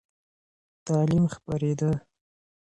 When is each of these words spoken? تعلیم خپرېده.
تعلیم 0.87 1.25
خپرېده. 1.35 1.91